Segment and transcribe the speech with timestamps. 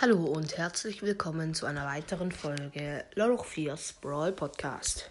[0.00, 5.10] Hallo und herzlich willkommen zu einer weiteren Folge Loloch 4's Brawl Podcast.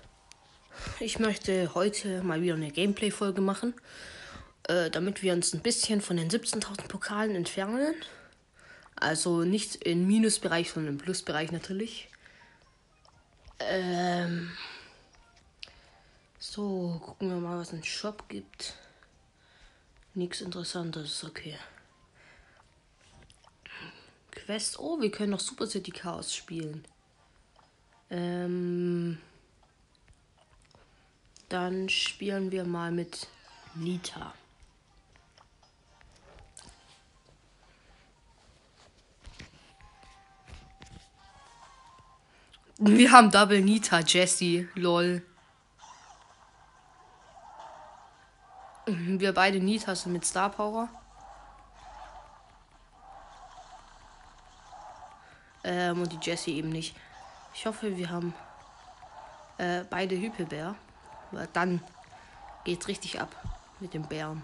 [0.99, 3.75] Ich möchte heute mal wieder eine Gameplay-Folge machen,
[4.63, 7.93] äh, damit wir uns ein bisschen von den 17.000 Pokalen entfernen.
[8.95, 12.09] Also nicht im Minusbereich, sondern im Plusbereich natürlich.
[13.59, 14.49] Ähm
[16.39, 18.73] so, gucken wir mal, was es im Shop gibt.
[20.15, 21.59] Nichts Interessantes, okay.
[24.49, 24.79] Quest.
[24.79, 26.83] Oh, wir können noch Super City Chaos spielen.
[28.09, 29.19] Ähm,
[31.49, 33.27] dann spielen wir mal mit
[33.75, 34.33] Nita.
[42.79, 45.21] Wir haben Double Nita, Jesse, lol.
[48.87, 50.89] Wir beide Nita sind mit Star Power.
[55.99, 56.95] Ähm, und die Jessie eben nicht.
[57.53, 58.33] Ich hoffe, wir haben
[59.57, 60.75] äh, beide Hypelbär.
[61.31, 61.81] Weil dann
[62.63, 63.35] geht's richtig ab
[63.79, 64.43] mit den Bären.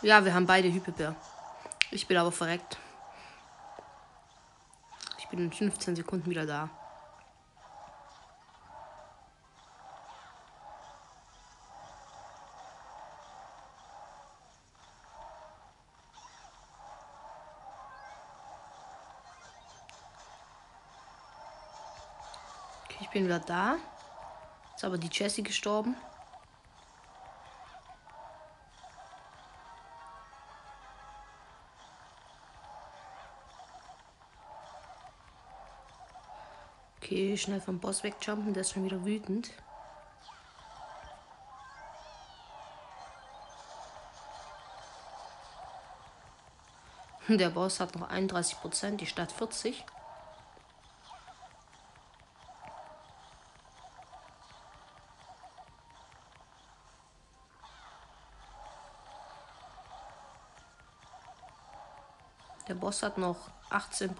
[0.00, 1.16] Ja, wir haben beide Hyperbär.
[1.90, 2.78] Ich bin aber verreckt.
[5.18, 6.70] Ich bin in 15 Sekunden wieder da.
[23.00, 23.78] Ich bin wieder da.
[24.76, 25.96] Ist aber die Jessie gestorben.
[37.38, 39.50] Okay, schnell vom Boss wegjumpen, der ist schon wieder wütend.
[47.28, 49.84] Der Boss hat noch 31%, die Stadt 40.
[62.66, 63.36] Der Boss hat noch
[63.70, 64.16] 18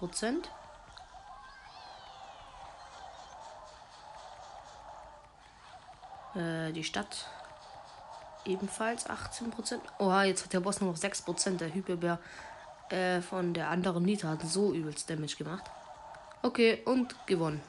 [6.39, 7.27] Äh, die Stadt
[8.45, 9.79] ebenfalls 18%.
[9.99, 11.57] Oha, jetzt hat der Boss nur noch 6%.
[11.57, 12.19] Der Hyperbär
[12.89, 15.63] äh, von der anderen Nita hat so übelst Damage gemacht.
[16.41, 17.61] Okay, und gewonnen.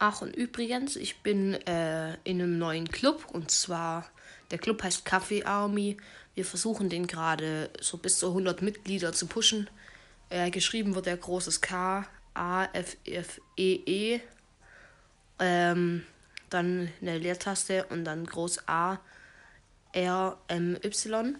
[0.00, 4.06] Ach, und übrigens, ich bin äh, in einem neuen Club und zwar
[4.52, 5.96] der Club heißt Kaffee Army.
[6.36, 9.68] Wir versuchen den gerade so bis zu 100 Mitglieder zu pushen.
[10.30, 14.20] Äh, geschrieben wird der großes K, A, F, F, E, E.
[15.40, 16.06] Ähm,
[16.48, 19.00] dann eine Leertaste und dann groß A,
[19.92, 21.36] R, M, Y.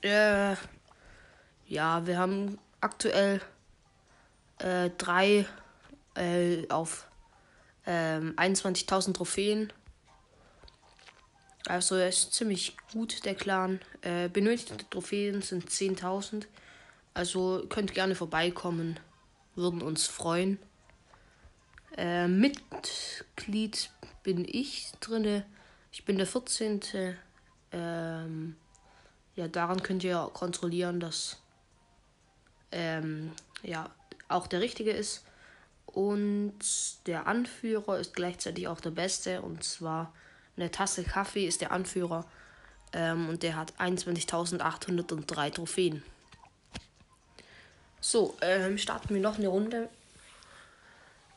[0.00, 0.56] Äh,
[1.66, 3.42] ja, wir haben aktuell
[4.58, 5.46] äh, drei
[6.14, 7.06] äh, auf
[7.86, 9.72] ähm, 21.000 Trophäen.
[11.66, 13.80] Also er ist ziemlich gut, der Clan.
[14.02, 16.46] Äh, benötigte Trophäen sind 10.000.
[17.14, 19.00] Also könnt gerne vorbeikommen.
[19.54, 20.58] Würden uns freuen.
[21.96, 23.90] Äh, Mitglied
[24.22, 25.46] bin ich drinne.
[25.92, 26.80] Ich bin der 14.
[27.72, 28.56] Ähm,
[29.36, 31.38] ja, daran könnt ihr kontrollieren, dass
[32.72, 33.90] ähm, ja
[34.28, 35.24] auch der richtige ist.
[35.94, 36.58] Und
[37.06, 39.42] der Anführer ist gleichzeitig auch der Beste.
[39.42, 40.12] Und zwar
[40.56, 42.26] eine Tasse Kaffee ist der Anführer.
[42.92, 46.02] Ähm, und der hat 21.803 Trophäen.
[48.00, 49.88] So, ähm, starten wir noch eine Runde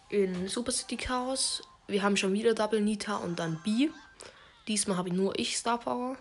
[0.09, 1.61] in Super City Chaos.
[1.87, 3.89] Wir haben schon wieder Double Nita und dann B.
[4.67, 6.17] Diesmal habe ich nur ich Star Power.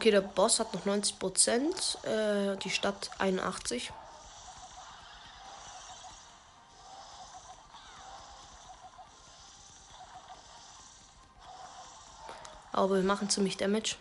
[0.00, 3.92] Okay, der Boss hat noch 90 Prozent, äh, die Stadt 81.
[12.72, 13.96] Aber wir machen ziemlich Damage.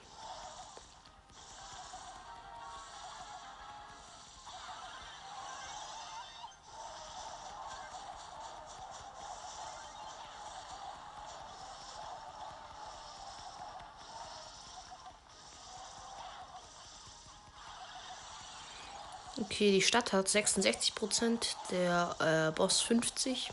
[19.59, 22.15] Okay, die Stadt hat 66%, der
[22.47, 23.49] äh, Boss 50%.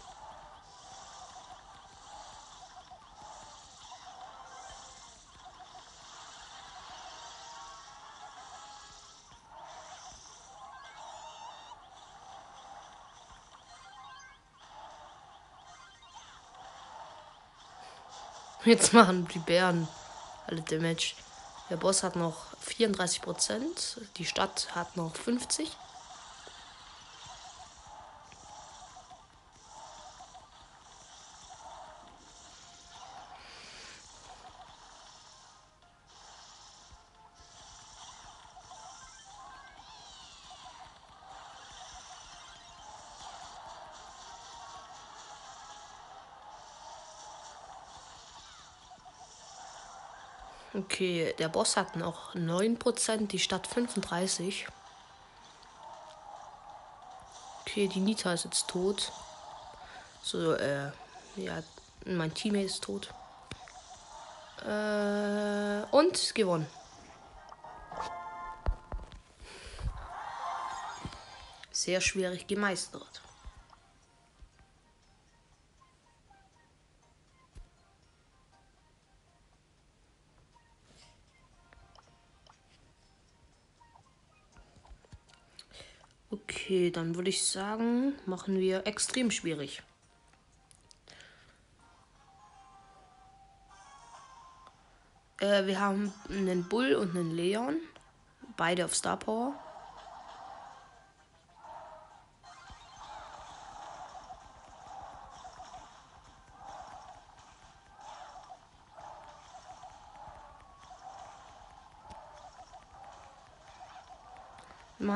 [18.65, 19.89] Jetzt machen die Bären
[20.47, 21.17] alle Damage.
[21.69, 25.67] Der Boss hat noch 34%, die Stadt hat noch 50%.
[50.77, 54.67] Okay, der Boss hat noch 9%, die Stadt 35%.
[57.63, 59.11] Okay, die Nita ist jetzt tot.
[60.23, 60.91] So, äh,
[61.37, 61.63] ja,
[62.05, 63.09] mein Teammate ist tot.
[64.67, 66.67] Äh, und gewonnen.
[71.71, 73.23] Sehr schwierig gemeistert.
[86.31, 89.83] Okay, dann würde ich sagen, machen wir extrem schwierig.
[95.41, 97.77] Äh, wir haben einen Bull und einen Leon.
[98.57, 99.55] Beide auf Star Power.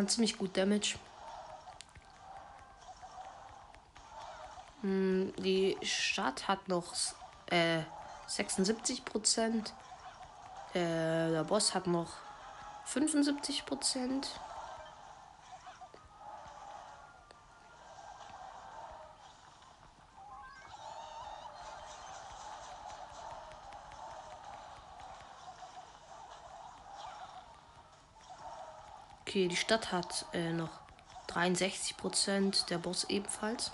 [0.01, 0.95] Machen ziemlich gut Damage.
[4.81, 6.95] Hm, die Stadt hat noch
[7.51, 7.83] äh,
[8.27, 9.75] 76 Prozent.
[10.73, 10.79] Äh,
[11.33, 12.15] der Boss hat noch
[12.87, 14.41] 75 Prozent.
[29.31, 30.81] Okay, die Stadt hat äh, noch
[31.29, 33.71] 63 Prozent, der Boss ebenfalls.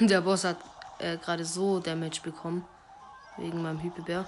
[0.00, 0.56] Der Boss hat
[0.98, 2.66] äh, gerade so Damage bekommen.
[3.36, 4.26] Wegen meinem Hyperbär.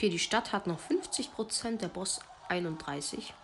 [0.00, 3.34] Okay, die Stadt hat noch 50%, der Boss 31%.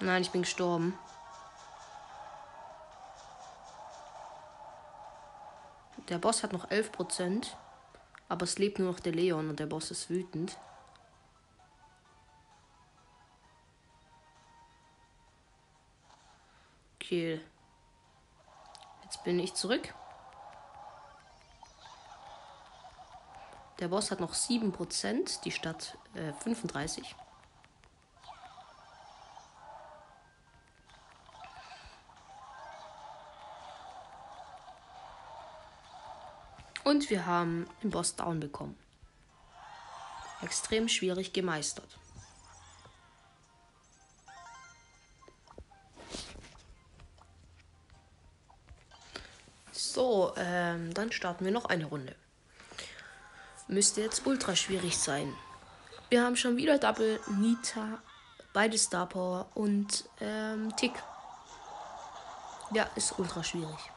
[0.00, 0.92] Nein, ich bin gestorben.
[6.10, 7.56] Der Boss hat noch 11%.
[8.28, 10.58] Aber es lebt nur noch der Leon und der Boss ist wütend.
[16.96, 17.40] Okay.
[19.04, 19.94] Jetzt bin ich zurück.
[23.78, 27.04] Der Boss hat noch 7%, die Stadt äh, 35%.
[36.86, 38.78] Und wir haben den Boss down bekommen.
[40.40, 41.98] Extrem schwierig gemeistert.
[49.72, 52.14] So, ähm, dann starten wir noch eine Runde.
[53.66, 55.34] Müsste jetzt ultra schwierig sein.
[56.08, 58.00] Wir haben schon wieder Double, Nita,
[58.52, 60.92] beide Star Power und ähm, Tick.
[62.70, 63.90] Ja, ist ultra schwierig.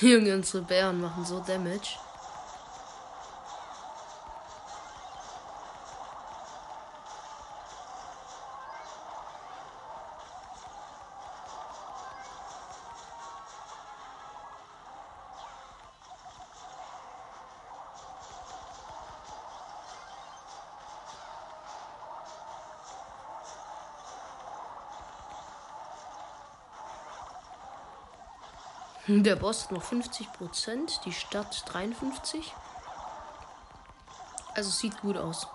[0.00, 1.96] Junge, unsere Bären machen so Damage.
[29.10, 32.42] Der Boss hat noch 50%, die Stadt 53%.
[34.54, 35.46] Also sieht gut aus.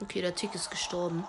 [0.00, 1.24] Okay, der Tick ist gestorben.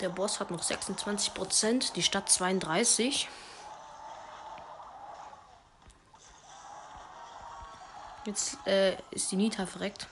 [0.00, 3.26] Der Boss hat noch 26%, die Stadt 32%.
[8.24, 10.06] Jetzt äh, ist die Nita verreckt.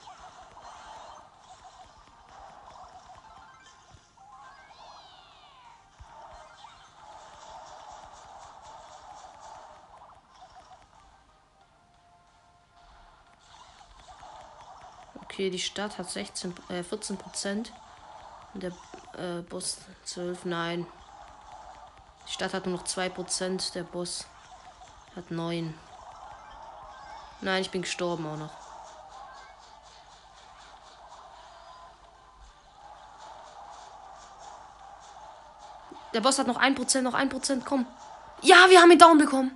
[15.37, 17.71] Okay, die Stadt hat 16, äh, 14 Prozent.
[18.53, 18.71] Der
[19.17, 20.87] äh, Boss 12, nein.
[22.27, 24.25] Die Stadt hat nur noch 2%, der Boss
[25.15, 25.73] hat 9.
[27.41, 28.67] Nein, ich bin gestorben auch noch.
[36.13, 37.85] Der Boss hat noch 1%, noch 1%, komm.
[38.41, 39.51] Ja, wir haben ihn down bekommen.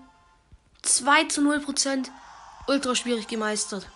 [0.84, 2.10] 2 zu 0%.
[2.68, 3.88] Ultra schwierig gemeistert.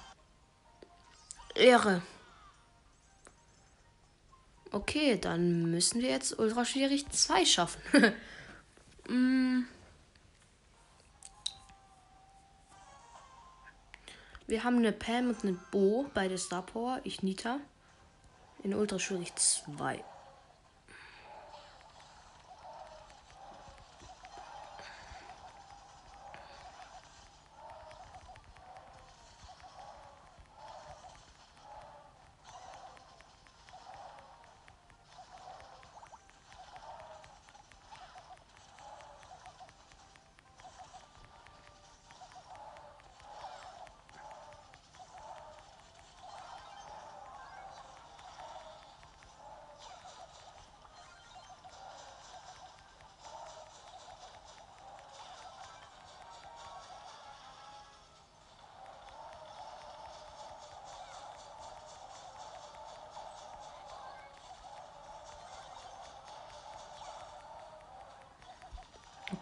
[1.53, 2.01] Ehre.
[4.75, 7.81] Okay, dann müssen wir jetzt ultra schwierig 2 schaffen.
[9.07, 9.63] mm.
[14.47, 16.99] Wir haben eine Pam und eine Bo bei der Star Power.
[17.05, 17.61] Ich Nita.
[18.63, 20.03] In ultra schwierig 2.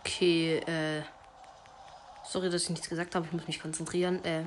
[0.05, 1.03] Okay, äh.
[2.25, 3.25] Sorry, dass ich nichts gesagt habe.
[3.25, 4.23] Ich muss mich konzentrieren.
[4.25, 4.43] Äh.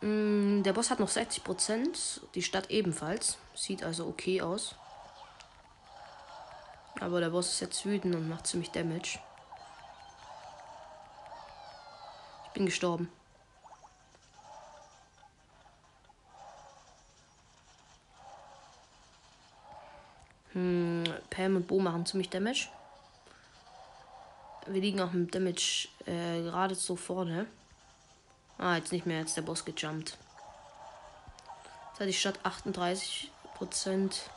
[0.00, 2.20] Mh, mm, der Boss hat noch 60%.
[2.34, 3.36] Die Stadt ebenfalls.
[3.54, 4.74] Sieht also okay aus.
[6.98, 9.18] Aber der Boss ist jetzt wütend und macht ziemlich Damage.
[12.46, 13.10] Ich bin gestorben.
[20.52, 22.68] Hm, Pam und Bo machen ziemlich Damage.
[24.66, 27.46] Wir liegen auch mit Damage äh, gerade so vorne.
[28.56, 29.20] Ah, jetzt nicht mehr.
[29.20, 30.16] Jetzt der Boss gejumpt.
[31.90, 34.30] Jetzt hat die Stadt 38 Prozent.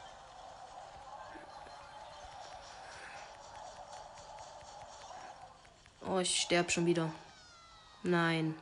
[6.05, 7.11] Oh, ich sterbe schon wieder.
[8.03, 8.55] Nein.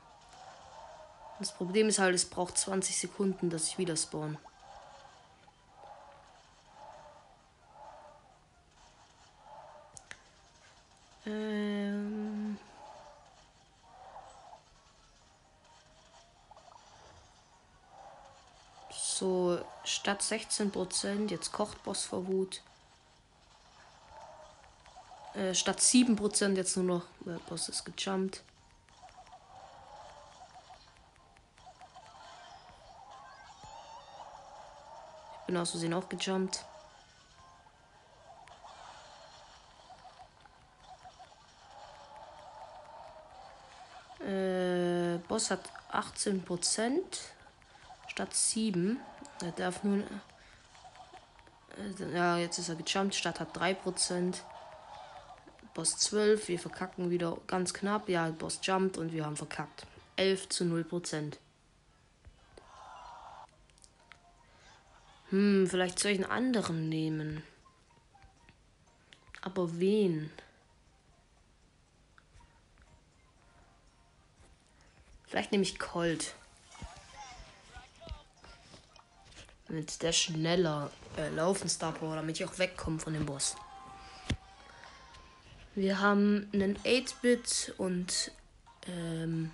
[1.39, 4.37] Das Problem ist halt, es braucht 20 Sekunden, dass ich wieder spawn.
[20.15, 21.29] Stadt 16%.
[21.29, 22.61] Jetzt kocht Boss vor Wut.
[25.33, 27.03] Äh, statt 7% jetzt nur noch.
[27.25, 28.41] Der Boss ist gejumpt.
[35.41, 36.63] Ich bin aus Versehen auch gejumpt.
[44.21, 47.01] Äh, Boss hat 18%
[48.07, 48.97] statt 7.
[49.41, 50.03] Er darf nun.
[51.77, 53.15] Äh, ja, jetzt ist er gejumpt.
[53.15, 54.35] Stadt hat 3%.
[55.73, 58.07] Boss 12, wir verkacken wieder ganz knapp.
[58.07, 59.85] Ja, Boss jumpt und wir haben verkackt.
[60.15, 61.37] 11 zu 0 Prozent.
[65.31, 67.43] Hm, vielleicht soll ich einen anderen nehmen.
[69.41, 70.31] Aber wen?
[75.27, 76.35] Vielleicht nehme ich Colt.
[79.67, 83.55] Mit der schneller äh, laufen Star Power, damit ich auch wegkomme von dem Boss.
[85.73, 88.31] Wir haben einen 8-Bit und
[88.87, 89.51] ähm,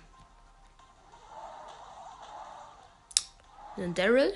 [3.76, 4.32] einen Daryl.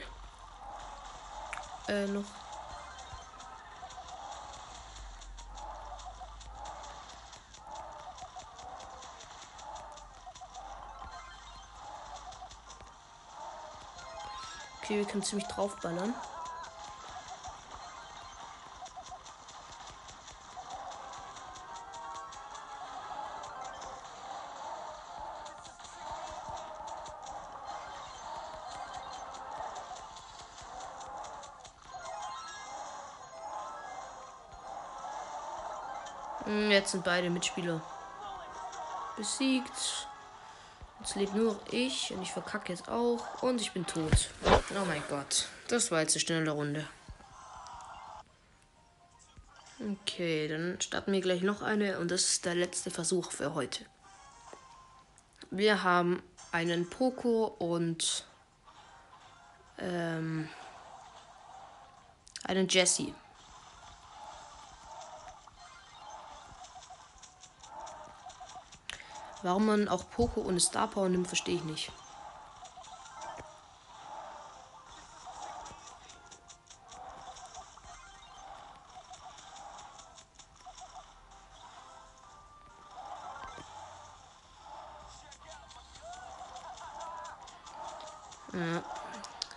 [1.88, 2.45] Äh, noch.
[14.96, 16.14] Okay, wir können ziemlich draufballern.
[36.44, 37.82] Hm, jetzt sind beide Mitspieler
[39.18, 40.08] besiegt.
[41.00, 43.42] Jetzt lebt nur ich und ich verkacke jetzt auch.
[43.42, 44.30] Und ich bin tot.
[44.70, 45.46] Oh mein Gott.
[45.68, 46.88] Das war jetzt eine schnelle Runde.
[49.78, 53.85] Okay, dann starten wir gleich noch eine und das ist der letzte Versuch für heute.
[55.50, 58.26] Wir haben einen Poco und
[59.78, 60.49] ähm,
[62.42, 63.14] einen Jesse.
[69.43, 71.93] Warum man auch Poco ohne Star Power nimmt, verstehe ich nicht.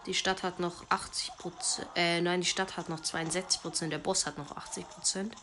[0.06, 1.88] Die Stadt hat noch 80 Prozent.
[1.96, 3.94] Äh, nein, die Stadt hat noch 62 Prozent.
[3.94, 5.36] Der Boss hat noch 80 Prozent.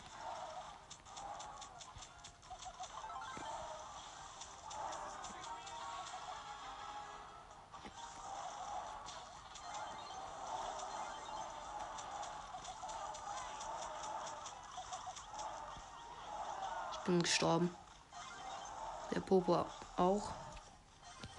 [17.07, 17.75] bin gestorben.
[19.15, 20.33] Der Popo auch.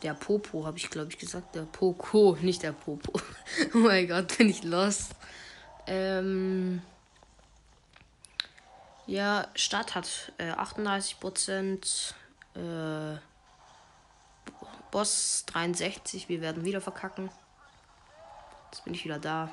[0.02, 1.54] Der Popo, habe ich glaube ich gesagt.
[1.54, 3.12] Der Poco, nicht der Popo.
[3.74, 5.10] oh mein Gott, bin ich los.
[5.86, 6.82] Ähm
[9.06, 12.14] ja, Stadt hat äh, 38 Prozent.
[12.54, 13.16] Äh,
[14.90, 16.28] Boss 63.
[16.28, 17.30] Wir werden wieder verkacken.
[18.70, 19.50] Jetzt bin ich wieder da.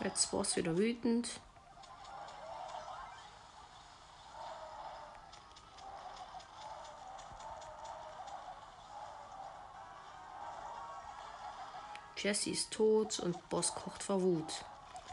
[0.00, 1.28] Jetzt es wieder wütend.
[12.16, 14.64] Jesse ist tot und Boss kocht vor Wut.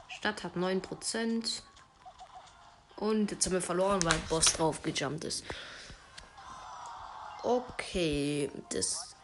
[0.07, 1.61] Stadt hat 9%.
[2.97, 5.43] Und jetzt haben wir verloren, weil Boss drauf gejumpt ist.
[7.43, 9.15] Okay, das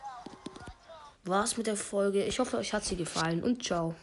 [1.24, 2.24] war's mit der Folge.
[2.26, 3.96] Ich hoffe, euch hat sie gefallen und ciao.